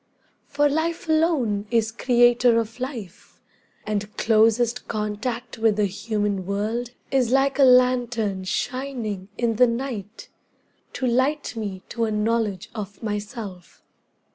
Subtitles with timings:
[0.47, 3.39] For life alone is creator of life,
[3.85, 10.29] And closest contact with the human world Is like a lantern shining in the night
[10.93, 13.83] To light me to a knowledge of myself.